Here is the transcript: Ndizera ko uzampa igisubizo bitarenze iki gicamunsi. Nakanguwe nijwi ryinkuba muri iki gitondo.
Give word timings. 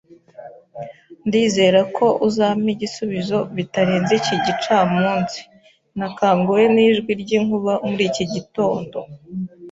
Ndizera 1.27 1.79
ko 1.97 2.05
uzampa 2.27 2.67
igisubizo 2.75 3.37
bitarenze 3.55 4.11
iki 4.19 4.35
gicamunsi. 4.45 5.39
Nakanguwe 5.97 6.63
nijwi 6.75 7.11
ryinkuba 7.21 7.73
muri 7.89 8.03
iki 8.09 8.25
gitondo. 8.33 8.97